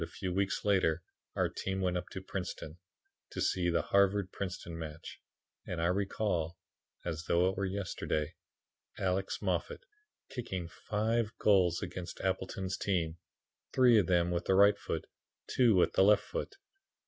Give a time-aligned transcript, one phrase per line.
[0.03, 1.03] A few weeks later
[1.35, 2.79] our team went up to Princeton
[3.29, 5.21] to see the Harvard Princeton match
[5.67, 6.57] and I recall,
[7.05, 8.33] as though it were yesterday,
[8.97, 9.85] Alex Moffat
[10.27, 13.17] kicking five goals against Appleton's team,
[13.73, 15.05] three of them with the right and
[15.47, 16.55] two with the left foot.